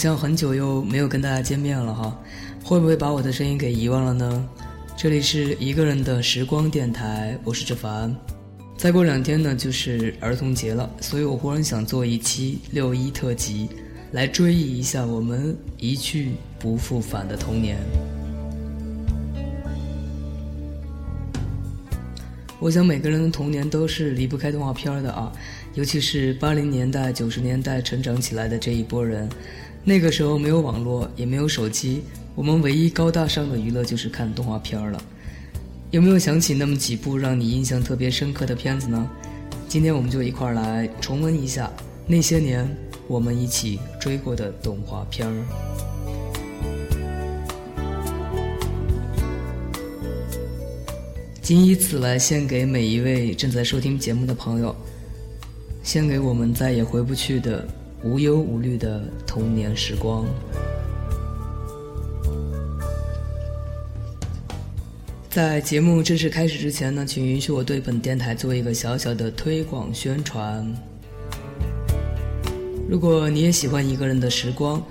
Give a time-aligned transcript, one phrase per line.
[0.00, 2.18] 像很久又没有跟大家见面了哈，
[2.64, 4.48] 会不会把我的声音给遗忘了呢？
[4.96, 8.16] 这里是一个人的时光电台，我是志凡。
[8.78, 13.68] 再过两天呢，就是儿童节了，所以我忽然想做一期六一特辑，
[14.12, 17.76] 来追忆一下我们一去不复返的童年。
[22.58, 25.30] 我想每个人的童年都是离不开动画片的啊，
[25.74, 29.28] 尤其是八零年代、九十年代成长起来的这一波人，
[29.82, 32.02] 那个时候没有网络，也没有手机，
[32.34, 35.02] 我们唯一高大上的娱乐就是看动画片了。
[35.90, 39.10] 有没有想起那么几部让你印象特别深刻的片子呢？
[39.68, 41.70] 今天我们就一块儿来重温一下
[42.06, 42.68] 那些年
[43.08, 45.34] 我们一起追过的动画片儿。
[51.40, 54.76] 仅以此来献给每一位正在收听节目的朋友，
[55.82, 57.66] 献给我们再也回不去的
[58.02, 60.26] 无忧无虑的童年时光。
[65.28, 70.66] 在节目正式开始之前呢，请允许我对本电台做一个小小的推广宣传。
[72.88, 74.82] 如果你也喜欢一个人的时光，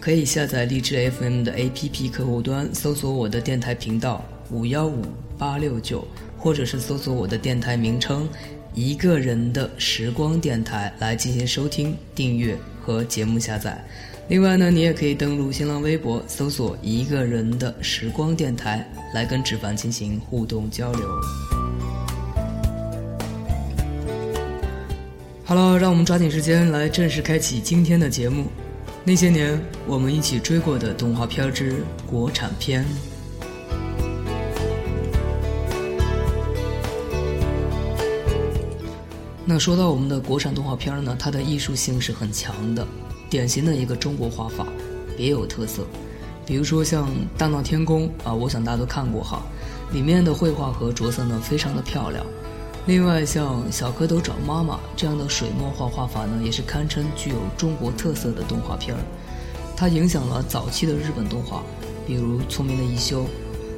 [0.00, 5.02] 可以下载荔枝 FM 的 APP 客户端，搜索我的电台频道五幺五。
[5.38, 6.06] 八六九，
[6.38, 8.28] 或者是搜索我的电台名称
[8.74, 13.84] “一个人的时光电台”来进行收听、订阅和节目下载。
[14.28, 21.08] 另外呢，你也可以登录新浪微博，搜索“一个人的时光电台”来跟芷凡进行互动交流。
[25.44, 28.46] 好了，让我们抓紧时间来正式开启今天的节目。
[29.04, 32.86] 那些年我们一起追过的动画片之国产片。
[39.54, 42.86] 那说到我们的国产动画片呢，它的艺术性是很强的，
[43.28, 44.66] 典型的一个中国画法，
[45.14, 45.82] 别有特色。
[46.46, 49.42] 比如说像《大闹天宫》啊，我想大家都看过哈，
[49.92, 52.24] 里面的绘画和着色呢非常的漂亮。
[52.86, 59.00] 另外像《小蝌蚪找妈妈》这样的水墨画画法呢，也是堪称具有中国特色的动画片儿。
[59.76, 61.62] 它影响了早期的日本动画，
[62.06, 63.24] 比如《聪明的一休》。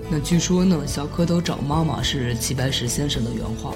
[0.08, 3.74] 那据说呢，《小蝌蚪找妈妈》是齐白石先生的原画。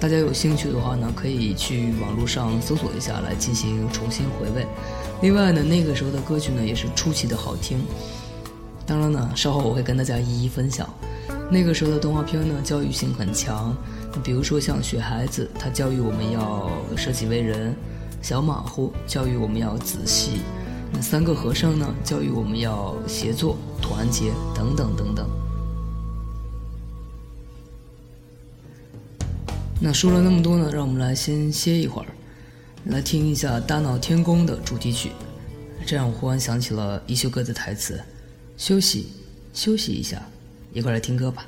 [0.00, 4.64] 大家有兴趣的话呢，可以去网络上搜索一下，来进行重新回味。
[5.22, 7.80] 另外呢，那个时候的歌曲呢也是出奇的好听。
[8.86, 10.88] 当然呢，稍后我会跟大家一一分享。
[11.50, 13.76] 那个时候的动画片呢，教育性很强。
[14.22, 17.72] 比如说像《雪孩子》，它教育我们要舍己为人；
[18.22, 20.38] 小马虎教育我们要仔细；
[20.92, 25.28] 那三个和尚呢，教育我们要协作、团结等等等等。
[29.80, 32.08] 那说了那么多呢，让我们来先歇一会儿，
[32.86, 35.12] 来听一下《大闹天宫》的主题曲。
[35.86, 38.00] 这样我忽然想起了一休哥的台词
[38.58, 39.06] ：“休息，
[39.54, 40.20] 休息一下，
[40.72, 41.46] 一块来听歌吧。”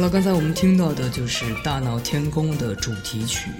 [0.00, 3.50] 好了，刚才我们听到的就是《大闹天宫》的主题曲。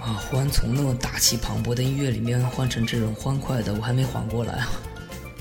[0.00, 4.64] 啊，忽然从那么大气磅礴的音乐里面换成这种欢快的，我还没缓过来，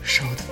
[0.03, 0.45] 稍等。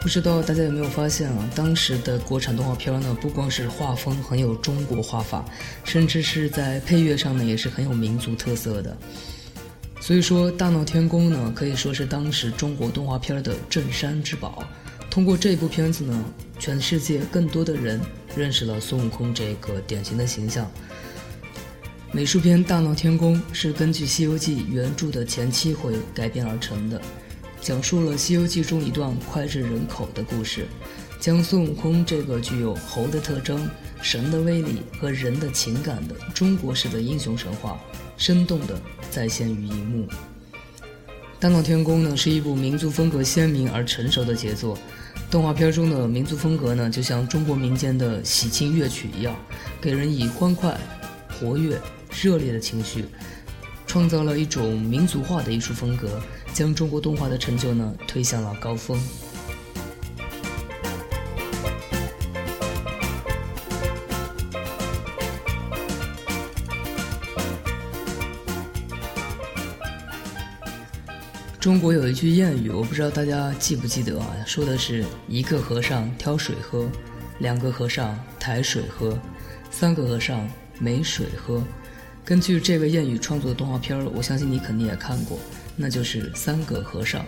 [0.00, 1.48] 不知道大家有没有发现啊？
[1.54, 5.44] 当时的国产动画片呢，不光是画风很有中国画法，
[5.84, 8.96] 甚至是在配乐上呢，也是很有民族特色的。
[10.00, 14.64] 所以说，《大闹天宫》呢，可以说是当时中国动画片的镇山之宝。
[15.12, 16.24] 通过这部片子呢，
[16.58, 18.00] 全世界更多的人
[18.34, 20.70] 认识了孙悟空这个典型的形象。
[22.12, 26.98] 美术片《大闹天宫》是根据《西游记》原著的前七回改编而成的，
[27.60, 30.66] 讲述了《西游记》中一段脍炙人口的故事，
[31.20, 33.68] 将孙悟空这个具有猴的特征、
[34.00, 37.78] 神的威力和人的情感的中国式的英雄神话，
[38.16, 38.80] 生动地
[39.10, 40.06] 再现于荧幕。
[41.38, 44.78] 《大闹天宫》呢是一部民族风格鲜明而成熟的杰作，
[45.32, 49.34] 动画片中的民族风格呢就像中国民间的喜庆乐曲一样，
[49.80, 50.78] 给人以欢快、
[51.40, 51.80] 活跃、
[52.10, 53.06] 热烈的情绪，
[53.86, 56.20] 创造了一种民族化的艺术风格，
[56.52, 59.00] 将中国动画的成就呢推向了高峰。
[71.62, 74.34] 中国有一句谚语，我不知道大家记不记得啊？
[74.44, 76.90] 说的是一个和尚挑水喝，
[77.38, 79.16] 两个和尚抬水喝，
[79.70, 80.50] 三个和尚
[80.80, 81.62] 没水喝。
[82.24, 85.38] 根据这位谚语创作的动画片儿，我相信你肯定也看过，
[85.76, 87.22] 那就是《三个和尚》。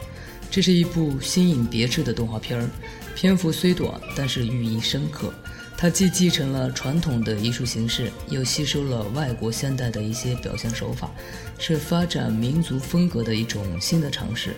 [0.50, 2.68] 这是一部新颖别致的动画片儿，
[3.14, 5.32] 篇幅虽短，但是寓意深刻。
[5.76, 11.10] 它既继承了传统的艺术形式，又吸收了外国现代的一些表现手法，
[11.58, 14.54] 是发展民族风格的一种新的尝试。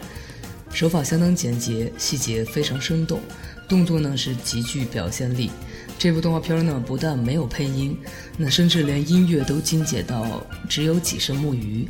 [0.73, 3.21] 手法相当简洁，细节非常生动，
[3.67, 5.51] 动作呢是极具表现力。
[5.99, 7.99] 这部动画片呢不但没有配音，
[8.37, 11.89] 那甚至连音乐都精简到只有几声木鱼。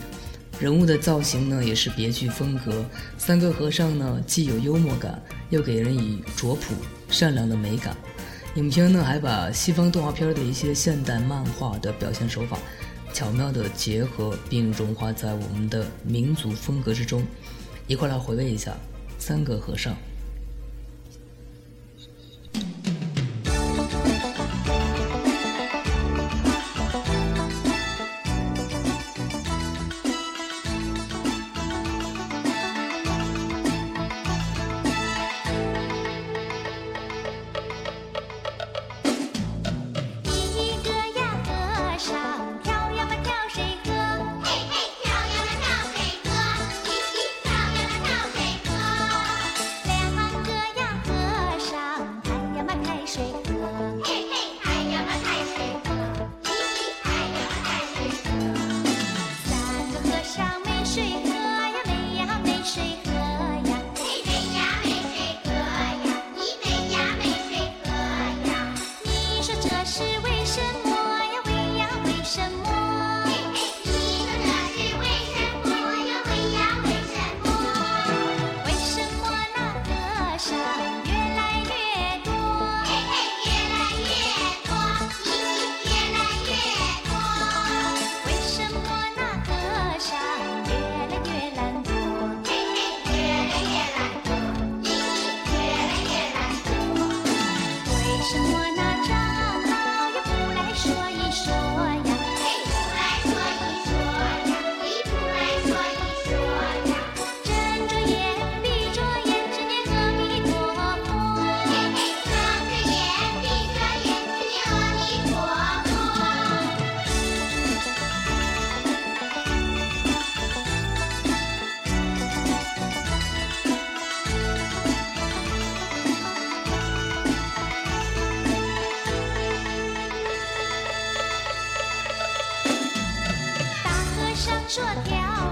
[0.61, 2.85] 人物的造型呢也是别具风格。
[3.19, 5.21] 三个和尚呢既有幽默感，
[5.51, 6.75] 又给人以拙朴
[7.11, 7.95] 善良的美感。
[8.57, 12.59] 影片呢还把西方动画片的一些现代漫画的表现手法
[13.13, 17.23] 巧妙地结合，并融化在我们的民族风格之中。
[17.87, 18.71] 一块来回味一下
[19.19, 19.93] 《三个和尚》。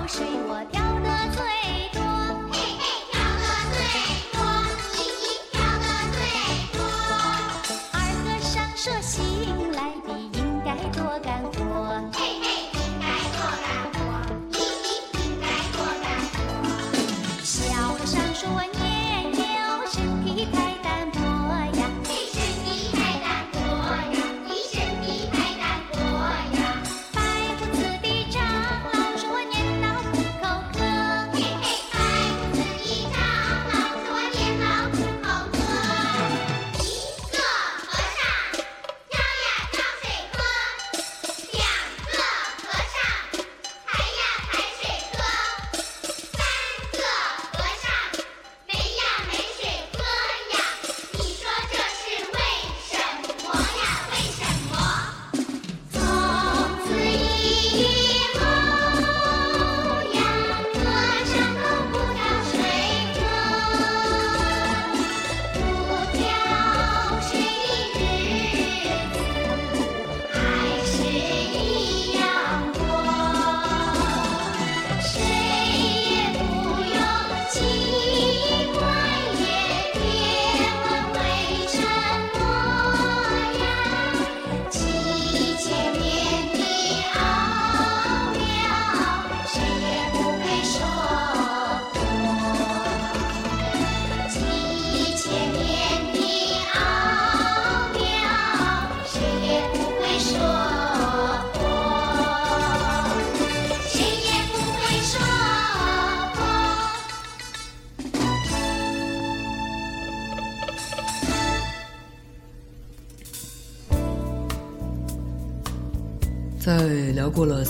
[0.07, 1.84] 水我跳得最。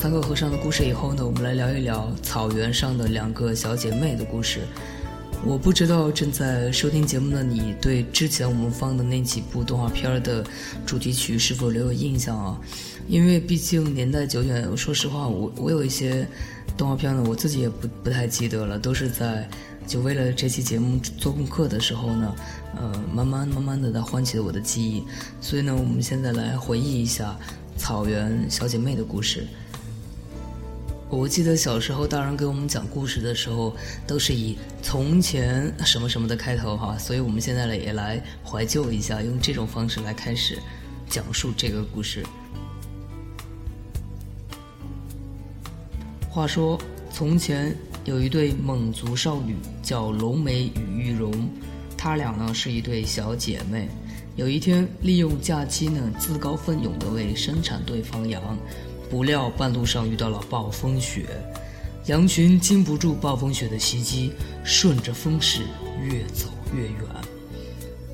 [0.04, 4.60] 三个和尚的故事以后呢，我们来聊一聊草原上的两个小姐妹的故事。
[5.46, 10.44] 我不知道正在收听节目的你对之前我们放的那几部动画片的
[10.84, 12.60] 主题曲是否留有印象啊？
[13.08, 16.28] 因为毕竟年代久远，说实话，我我有一些
[16.76, 19.48] 动画片呢，我自己也不不太记得了，都是在
[19.86, 22.36] 就为了这期节目做功课的时候呢，
[22.76, 25.02] 呃，慢慢慢慢的在唤起了我的记忆。
[25.40, 27.34] 所以呢，我们现在来回忆一下
[27.78, 29.46] 草原小姐妹的故事。
[31.14, 40.58] 我记得小时候大人给我们讲故事的时候，都是以“从前什么什么”的开头哈，所以我们现在呢也来怀旧一下，用这种方式来开始
[41.08, 42.24] 讲述这个故事。
[46.28, 46.76] 话说，
[47.12, 49.54] 从前有一对蒙族少女，
[49.84, 51.32] 叫龙梅与玉容，
[51.96, 53.88] 她俩呢是一对小姐妹。
[54.34, 58.58] 有一天，利用假期呢，自告奋勇地为生产队放羊。
[59.14, 61.24] 不料半路上遇到了暴风雪，
[62.06, 64.32] 羊群经不住暴风雪的袭击，
[64.64, 65.62] 顺着风势
[66.02, 66.98] 越走越远。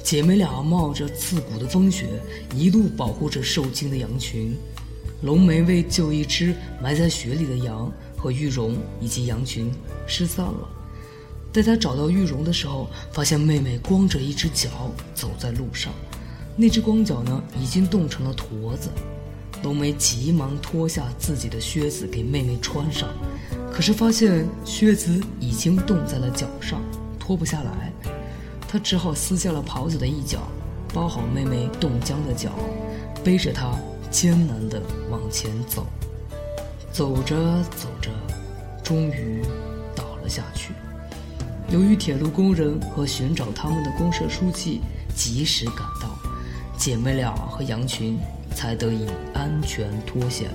[0.05, 2.07] 姐妹俩冒着刺骨的风雪，
[2.55, 4.55] 一路保护着受惊的羊群。
[5.23, 9.73] 龙梅为救一只埋在雪里的羊，和玉荣以及羊群
[10.07, 10.69] 失散了。
[11.51, 14.69] 待她找到玉荣的时候，发现妹妹光着一只脚
[15.15, 15.95] 走在路上，
[16.57, 18.91] 那只光脚呢，已经冻成了坨子。
[19.63, 23.09] 龙梅急忙脱下自己的靴子给妹妹穿上，
[23.71, 26.81] 可是发现靴子已经冻在了脚上，
[27.19, 27.93] 脱不下来。
[28.67, 30.49] 她只好撕下了袍子的一角，
[30.95, 32.53] 包好妹妹冻僵的脚，
[33.23, 33.71] 背着她
[34.11, 35.87] 艰难地往前走。
[36.91, 37.37] 走着
[37.77, 38.11] 走着，
[38.83, 39.43] 终于
[39.95, 40.73] 倒了下去。
[41.71, 44.81] 由于铁路工人和寻找他们的公社书记
[45.15, 46.19] 及时赶到，
[46.79, 48.19] 姐妹俩和羊群。
[48.55, 50.51] 才得以安全脱险。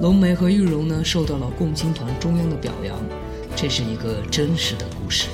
[0.00, 2.98] 龙梅和玉荣呢，受到了共青团中央的表扬。
[3.54, 5.26] 这是一个真实的故事，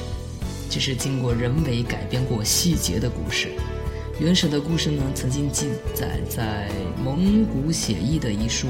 [0.69, 3.51] 这是经过人为改编过细节的故事。
[4.19, 6.69] 原始的故事呢，曾经记载在
[7.03, 8.69] 《蒙古写意》的一书，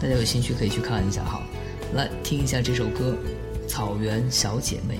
[0.00, 1.40] 大家有兴趣可以去看一下哈。
[1.94, 3.16] 来听一下这首歌
[3.68, 4.96] 《草原小姐妹》。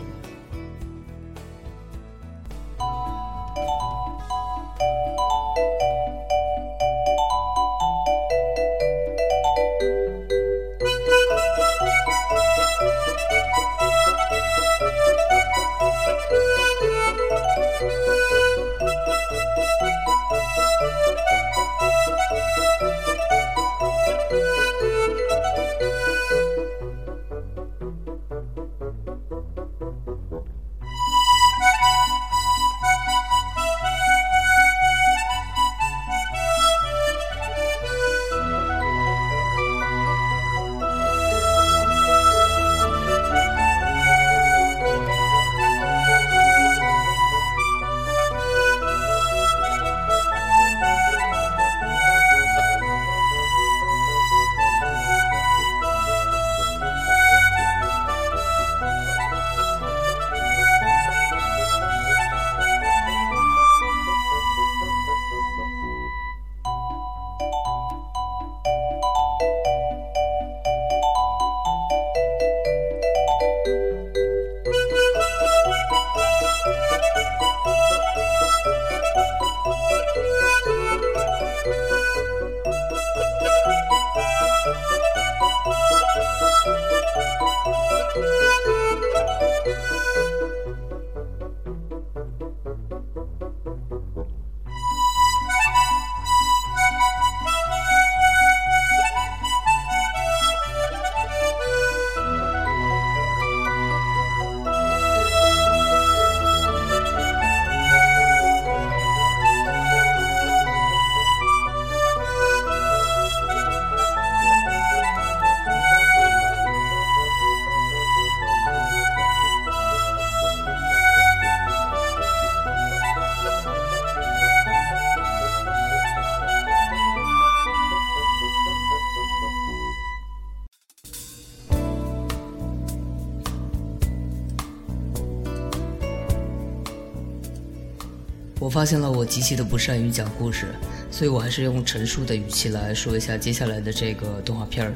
[138.75, 140.67] 发现了我极其的不善于讲故事，
[141.09, 144.91] 所以我还是用陈述的语气来说一下接下来的这个动画片儿《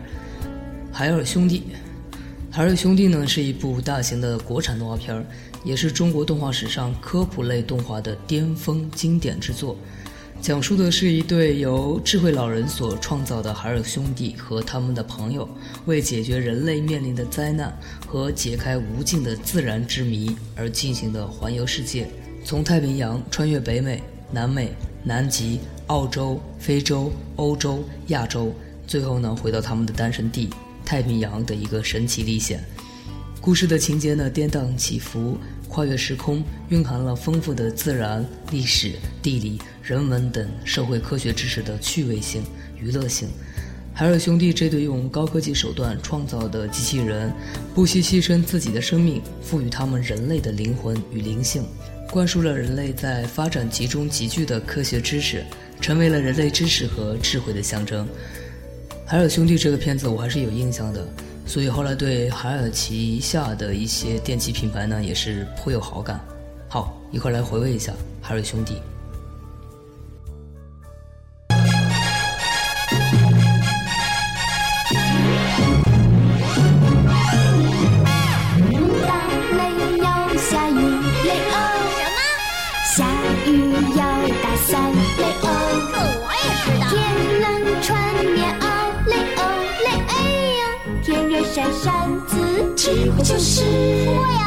[0.93, 1.61] 海尔兄弟》。
[2.51, 5.25] 《海尔兄弟》呢是一部大型的国产动画片儿，
[5.63, 9.77] 也是中国动画史上科普类动画的巅峰经典之作。
[10.41, 15.49] 讲述的是一对由智慧老人所创造的海尔兄弟和他们的朋友，
[15.87, 17.73] 为解决人类面临的灾难
[18.05, 22.11] 和解开无尽的自然之谜而进行的环游世界，
[22.49, 24.73] 从太平洋穿越北美、南美、
[25.05, 28.55] 南极、澳洲、非洲、欧洲、亚洲，
[28.87, 30.49] 最后呢回到他们的诞生地
[30.83, 32.65] 太平洋的一个神奇历险。
[33.39, 35.37] 故事的情节呢跌宕起伏。
[35.69, 42.43] 跨越时空，蕴含了丰富的自然、历史、地理、人文等社会科学知识的趣味性、
[42.81, 43.29] 娱乐性。
[43.93, 47.31] 海尔兄弟这对用高科技手段创造的机器人，
[47.75, 51.63] 不惜牺牲自己的生命，赋予他们人类的灵魂与灵性，
[52.11, 55.44] 灌输了人类在发展集中集聚的科学知识，
[55.79, 58.09] 成为了人类知识和智慧的象征。
[59.05, 61.07] 海尔兄弟这个片子我还是有印象的。
[61.47, 66.18] 所以后来对海尔旗下的一些电器品牌呢，也是颇有好感。
[66.66, 68.77] 好，一块来回味一下海尔兄弟。
[93.24, 93.62] 就是
[94.07, 94.42] 我呀！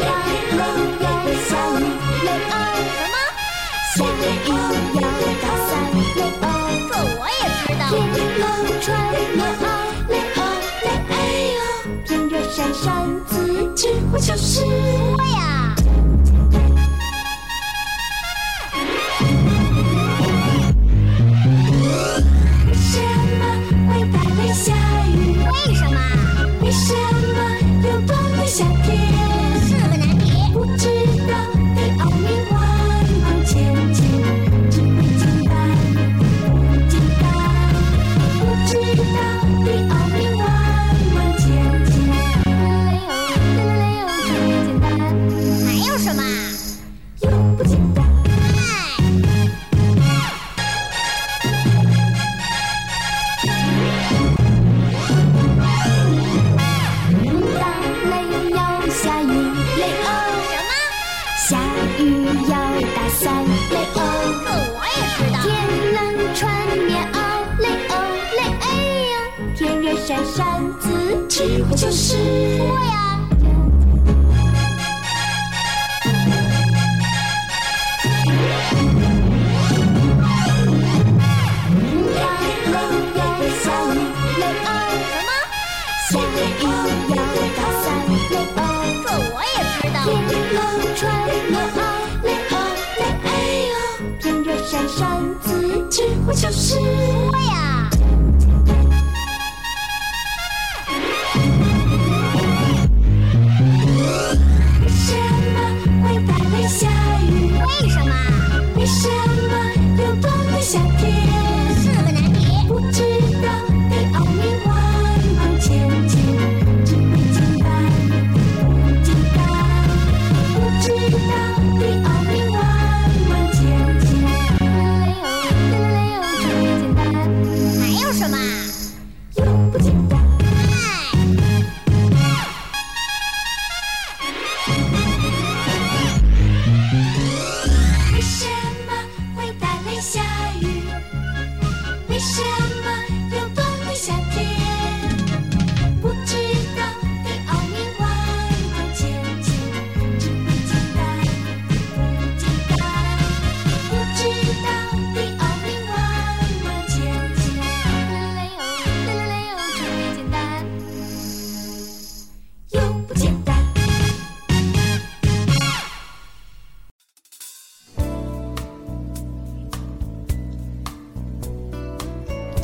[0.00, 0.04] 大
[0.56, 0.60] 龙
[1.00, 1.04] 要
[1.48, 1.82] 下雨，
[2.22, 2.54] 雷欧
[2.94, 3.16] 什么？
[3.96, 4.24] 下雨
[4.94, 5.00] 要
[5.42, 5.68] 打伞，
[6.16, 6.44] 雷欧
[6.88, 7.82] 这我也知道。
[8.14, 8.44] 天冷
[8.80, 8.84] 穿
[9.34, 9.64] 棉袄，
[10.08, 10.38] 雷欧
[10.84, 10.88] 雷
[11.58, 11.60] 欧，
[12.06, 12.84] 天热扇扇
[13.26, 13.28] 子，
[13.74, 15.55] 几乎就是我呀！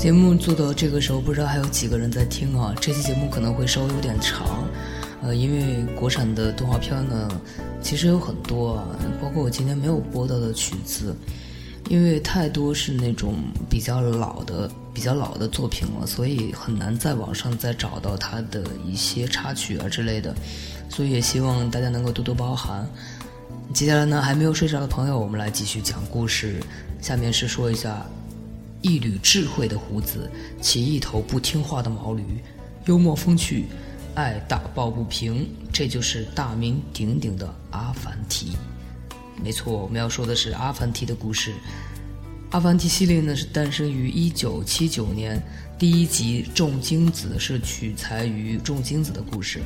[0.02, 2.74] 节目做到这个时候，不知道还有几个人在听啊？
[2.80, 4.68] 这期节目可能会稍微有点长，
[5.22, 7.40] 呃，因为国产的动画片呢，
[7.80, 11.14] 其实有很多啊，包括我今天没有播到的曲子，
[11.88, 13.36] 因为太多是那种
[13.70, 20.34] 比较老的、比较老的作品了，所以很难在网上再找到它的一些插曲啊之类的，
[20.88, 22.84] 所以也希望大家能够多多包涵。
[23.72, 26.60] 接下来呢，还没有睡着的朋友，我们来继续讲故事。
[27.00, 28.04] 下面是说一下。
[28.82, 32.24] 一缕智慧的胡子，骑一头不听话的毛驴，
[32.86, 33.66] 幽默风趣，
[34.14, 38.52] 爱打抱不平，这就是大名鼎鼎的阿凡提。
[39.42, 41.54] 没错，我们要说的是阿凡提的故事。
[42.50, 45.40] 阿凡提系列呢是诞生于一九七九年，
[45.78, 49.60] 第一集《重金子》是取材于重金子的故事。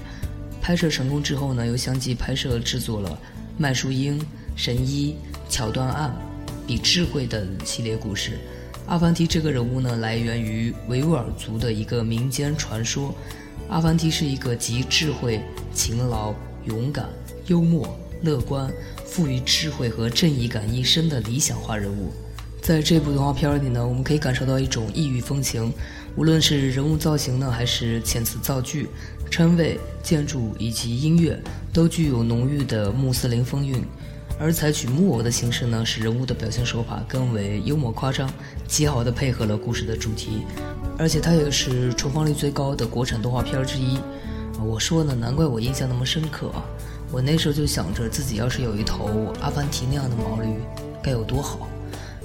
[0.60, 3.10] 拍摄成功之后呢，又相继拍摄制作了
[3.56, 4.18] 《麦树英》
[4.54, 5.16] 《神医》
[5.52, 6.14] 《桥段案》
[6.66, 8.38] 《比智慧》等系列故事。
[8.86, 13.12] 阿凡提这个人物呢，来源于维吾尔族的一个民间传说。
[13.68, 15.40] 阿凡提是一个集智慧、
[15.74, 16.32] 勤劳、
[16.66, 17.08] 勇敢、
[17.48, 18.72] 幽默、乐观、
[19.04, 22.12] 富于智慧和正义感一身的理想化人物。
[22.62, 25.72] 在这部动画片里呢，我们可以感受到一种异域风情，
[26.14, 28.88] 无论是人物造型呢，还是遣词造句、
[29.28, 31.36] 称谓、建筑以及音乐，
[31.72, 33.82] 都具有浓郁的穆斯林风韵。
[34.38, 38.30] 而采取木偶的形式呢，使人物的表现手法更为幽默夸张，
[38.68, 40.42] 极好的配合了故事的主题，
[40.98, 43.98] 而且它也是重放率最高的国产动画片之一。
[44.62, 46.64] 我说呢，难怪我印象那么深刻啊！
[47.10, 50.48] 我那时候就想着自己要是有一头阿凡提那样的毛驴，
[51.02, 51.68] 该有多好！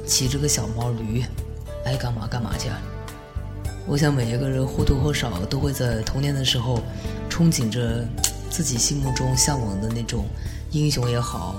[0.06, 1.24] 骑着个小毛驴，
[1.86, 2.69] 爱干嘛干嘛去。
[3.88, 6.82] 我想每一个人或多或少都会在童年的时候，
[7.30, 8.06] 憧憬着
[8.50, 10.26] 自己心目中向往的那种
[10.71, 11.56] 英雄也好。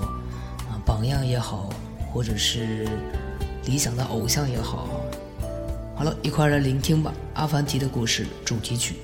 [0.85, 1.69] 榜样也好，
[2.11, 2.87] 或者是
[3.65, 4.87] 理想的偶像也好，
[5.95, 8.95] 好了，一块来聆听吧，《阿凡提的故事》主题曲。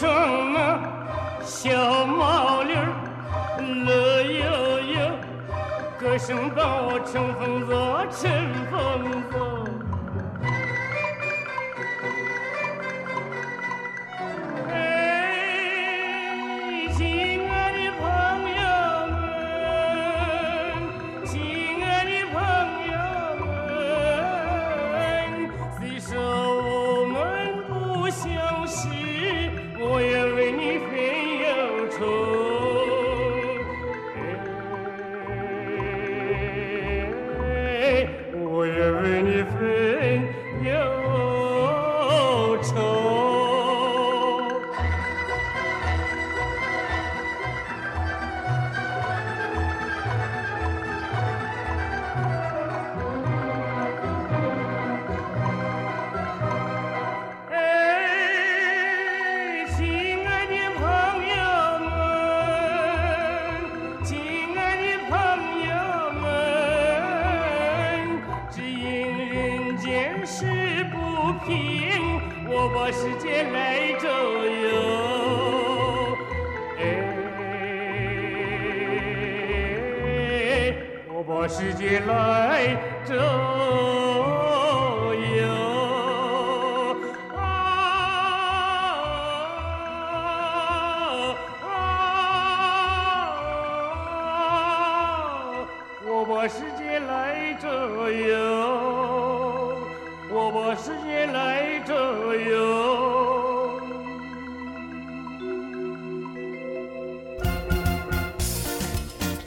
[0.00, 0.80] 声啊
[1.42, 2.88] 小毛驴儿，
[3.84, 4.98] 乐悠悠，
[5.98, 7.74] 歌声把我乘风走，
[8.10, 8.32] 乘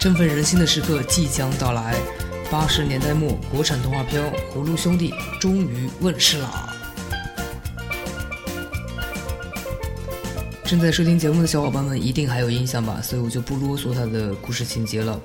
[0.03, 1.95] 振奋人心的时刻即将到来，
[2.51, 4.21] 八十年代末，国产动画片
[4.53, 6.75] 《葫芦兄弟》终于问世啦！
[10.65, 15.17] 正在收听节目的小伙伴们一定还有印象吧，所以我就不啰嗦它的故事情节了，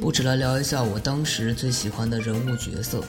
[0.00, 3.04] 我只来聊一下我当时最喜欢的人物角色。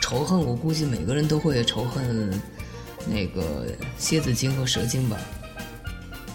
[0.00, 2.28] 仇恨，我估计每个人都会仇恨
[3.06, 5.16] 那个蝎子精和蛇精吧，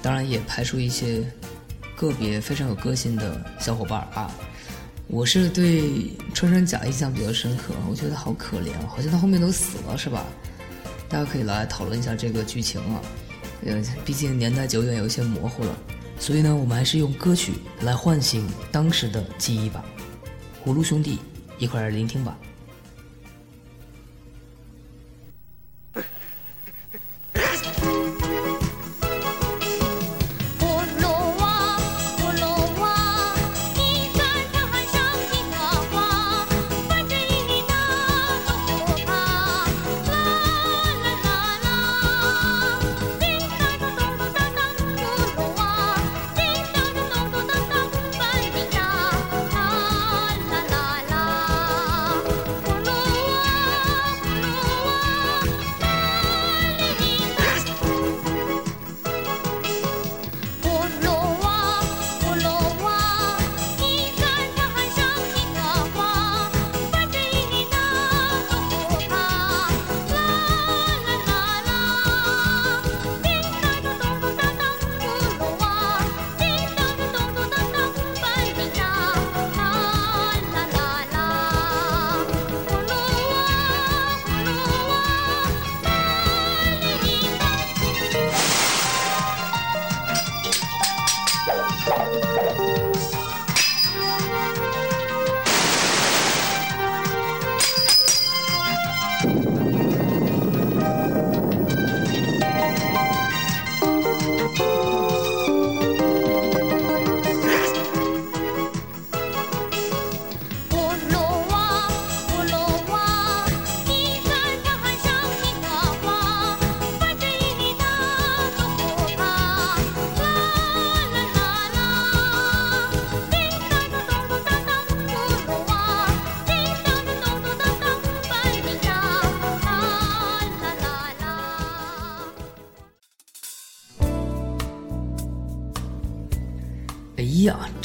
[0.02, 1.30] 当然也排除一些
[2.06, 4.30] 特别非常有个性的小伙伴啊。
[5.08, 10.24] 我是对穿山甲印象比较深刻，我觉得好可怜，好像他后面都死了是吧？
[11.10, 13.02] 大家可以来讨论一下这个剧情啊。
[13.66, 15.76] 呃，毕竟年代久远，有些模糊了，
[16.20, 19.84] 所以呢，我们还是用歌曲来唤醒当时的记忆吧。
[20.64, 21.18] 葫芦兄弟，
[21.58, 22.38] 一块儿聆听吧。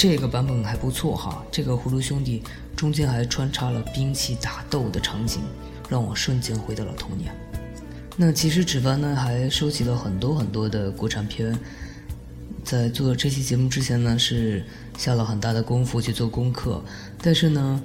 [0.02, 1.44] 这个版本还不错哈！
[1.52, 2.42] 这个葫芦兄弟
[2.74, 5.42] 中间还穿插了兵器打斗的场景，
[5.90, 7.30] 让我瞬间回到了童年。
[8.16, 11.54] 那其实纸帆呢还收集了很多很多的国产片，
[12.64, 14.64] 在做这期节目之前呢是
[14.96, 16.82] 下了很大的功夫去做功课，
[17.20, 17.82] 但是呢，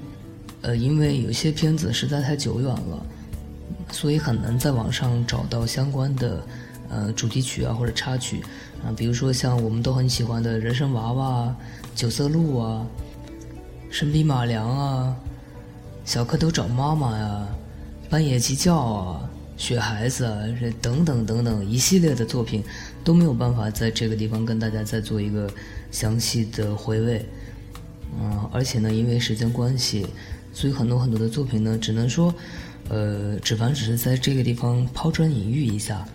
[0.61, 3.05] 呃，因为有些片子实在太久远了，
[3.91, 6.41] 所以很难在网上找到相关的
[6.89, 8.41] 呃主题曲啊或者插曲
[8.83, 11.55] 啊，比如说像我们都很喜欢的人参娃娃、
[11.95, 12.85] 九色鹿啊、
[13.89, 15.15] 神笔马良啊、
[16.03, 17.47] 小蝌蚪找妈妈呀、
[18.09, 19.29] 半夜鸡叫啊。
[19.57, 22.61] 雪孩子啊，这等等等等一系列的作品
[23.05, 25.49] 都没有办法在这个地方跟大家再做一个
[25.91, 27.25] 详细的回味，
[28.19, 30.05] 嗯，而且呢，因为时间关系，
[30.51, 32.35] 所以很多很多的作品呢，只能说，
[32.89, 36.05] 呃，只凡只是在这个地方抛砖引玉一下，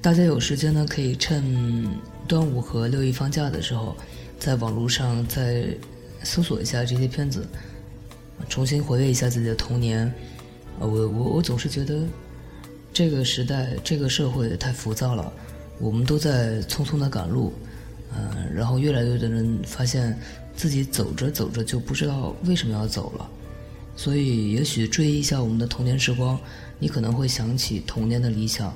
[0.00, 1.88] 大家有时间呢，可以趁
[2.28, 3.96] 端午和六一放假的时候，
[4.38, 5.66] 在网络上再
[6.22, 7.46] 搜索一下这些片子，
[8.48, 10.12] 重新回味一下自己的童年，
[10.78, 12.00] 我我我总是觉得。
[12.92, 15.30] 这个时代，这个社会太浮躁了，
[15.78, 17.52] 我们都在匆匆的赶路，
[18.14, 20.18] 嗯，然后越来越多的人发现
[20.56, 23.28] 自己走着走着就不知道为什么要走了，
[23.96, 26.40] 所以也许追忆一下我们的童年时光，
[26.78, 28.74] 你可能会想起童年的理想，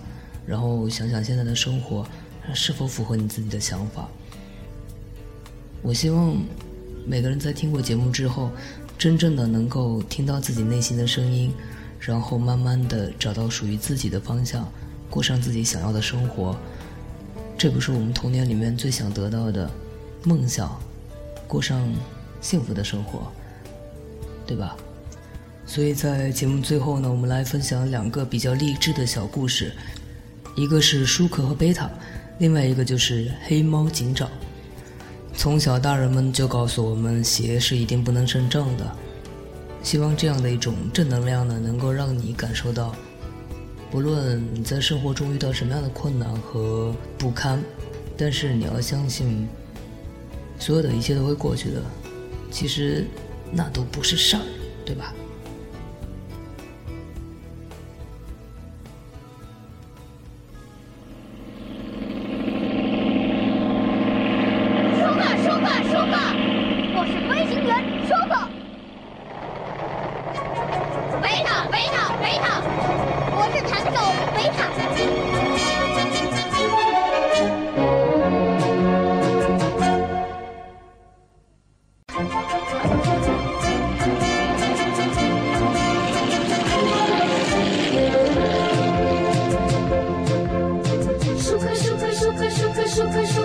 [0.51, 2.05] 然后想想现在的生活
[2.53, 4.09] 是否符合你自己的想法。
[5.81, 6.37] 我希望
[7.07, 8.51] 每个人在听过节目之后，
[8.99, 11.53] 真正的能够听到自己内心的声音。
[12.01, 14.67] 然后慢慢的找到属于自己的方向，
[15.11, 16.57] 过上自己想要的生活，
[17.59, 19.71] 这不是我们童年里面最想得到的
[20.25, 20.81] 梦想，
[21.47, 21.87] 过上
[22.41, 23.31] 幸福的生活，
[24.47, 24.75] 对吧？
[25.67, 29.71] 所以在节目最后呢，我们来分享两个比较励志的小故事，
[30.55, 31.91] 一个是舒克和贝塔，
[32.39, 34.29] 另外一个就是黑猫警长。
[35.35, 38.97] 从小大人们就告诉我们，邪是一定不能胜正的。
[39.83, 42.95] 希望这样的一种正能量呢，能够让你感受到，
[43.91, 47.63] 不论你在生活中遇到什么样的困难和不堪，
[48.17, 49.49] 但是你要相信，
[50.59, 51.83] 所有的一切都会过去的。
[52.51, 53.07] 其实，
[53.51, 54.43] 那都不是事儿，
[54.85, 55.15] 对吧？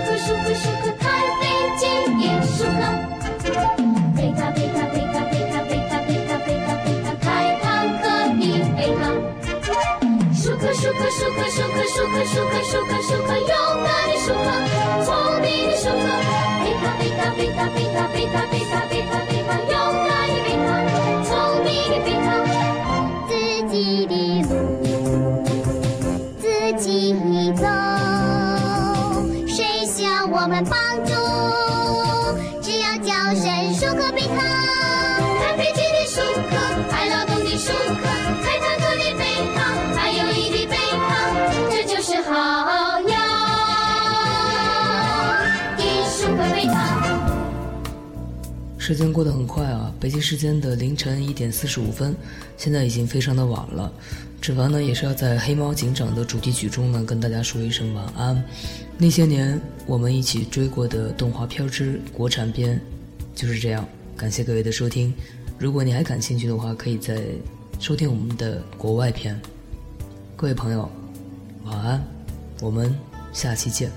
[0.06, 1.04] 舒克舒克舒克，太
[1.40, 1.42] 飞
[1.76, 1.84] 进，
[2.42, 2.70] 舒克。
[4.14, 7.26] 贝塔贝塔贝塔贝塔贝塔贝塔贝塔贝塔，太
[7.60, 7.66] 坦
[7.98, 8.06] 克，
[8.38, 9.02] 贝塔。
[10.32, 13.50] 舒克舒克舒克舒克舒克舒克舒克舒克，勇
[13.82, 14.46] 敢的舒克，
[15.04, 15.08] 聪
[15.42, 16.06] 明的舒克。
[16.62, 19.74] 贝塔贝塔贝塔贝塔贝塔贝塔贝塔贝塔，勇
[20.06, 20.68] 敢的贝塔，
[21.24, 22.28] 聪明的贝塔，
[23.26, 23.30] 自
[23.74, 23.74] 己
[24.06, 24.14] 的
[24.54, 24.55] 路。
[48.86, 52.14] 时间过得很快啊，北京时间的凌晨一点四十五分，
[52.56, 53.92] 现在已经非常的晚了。
[54.40, 58.40] 芷凡呢也是要在《黑猫警长》的主题曲中呢跟大家说一声晚安。
[58.96, 62.80] 那些年我们一起追过的动画片之国产片，
[63.34, 63.84] 就是这样。
[64.16, 65.12] 感谢各位的收听，
[65.58, 67.20] 如果你还感兴趣的话，可以再
[67.80, 69.36] 收听我们的国外片。
[70.36, 70.88] 各位朋友，
[71.64, 72.04] 晚安，
[72.60, 72.96] 我们
[73.32, 73.90] 下期见。